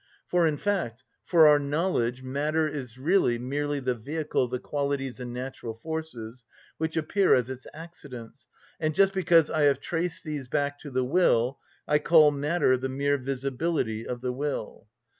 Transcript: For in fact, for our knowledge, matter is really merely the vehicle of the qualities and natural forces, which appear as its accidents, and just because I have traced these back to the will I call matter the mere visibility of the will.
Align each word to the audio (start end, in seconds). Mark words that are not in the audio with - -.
For 0.27 0.47
in 0.47 0.57
fact, 0.57 1.03
for 1.25 1.47
our 1.47 1.59
knowledge, 1.59 2.23
matter 2.23 2.67
is 2.67 2.97
really 2.97 3.37
merely 3.37 3.79
the 3.79 3.93
vehicle 3.93 4.45
of 4.45 4.49
the 4.49 4.57
qualities 4.57 5.19
and 5.19 5.31
natural 5.31 5.75
forces, 5.75 6.43
which 6.79 6.97
appear 6.97 7.35
as 7.35 7.51
its 7.51 7.67
accidents, 7.71 8.47
and 8.79 8.95
just 8.95 9.13
because 9.13 9.51
I 9.51 9.61
have 9.65 9.79
traced 9.79 10.23
these 10.23 10.47
back 10.47 10.79
to 10.79 10.89
the 10.89 11.05
will 11.05 11.59
I 11.87 11.99
call 11.99 12.31
matter 12.31 12.77
the 12.77 12.89
mere 12.89 13.19
visibility 13.19 14.07
of 14.07 14.21
the 14.21 14.33
will. 14.33 14.87